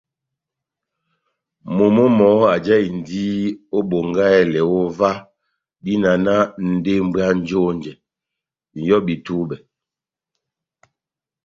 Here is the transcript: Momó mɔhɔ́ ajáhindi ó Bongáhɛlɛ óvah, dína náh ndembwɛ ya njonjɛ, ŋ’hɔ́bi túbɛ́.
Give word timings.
Momó 1.75 2.03
mɔhɔ́ 2.17 2.49
ajáhindi 2.55 3.23
ó 3.75 3.79
Bongáhɛlɛ 3.89 4.61
óvah, 4.79 5.17
dína 5.83 6.11
náh 6.25 6.43
ndembwɛ 6.71 7.19
ya 7.25 7.33
njonjɛ, 7.37 7.93
ŋ’hɔ́bi 8.81 9.13
túbɛ́. 9.25 9.57